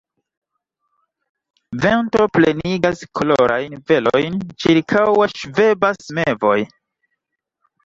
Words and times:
Vento 1.83 2.25
plenigas 2.37 3.05
kolorajn 3.21 3.77
velojn, 3.93 4.41
ĉirkaŭe 4.65 5.31
ŝvebas 5.37 6.11
mevoj. 6.21 6.59